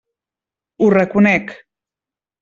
[0.77, 1.51] Ho reconec.